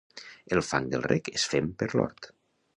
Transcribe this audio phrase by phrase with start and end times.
[0.55, 2.35] El fang del rec és fem per l'hort.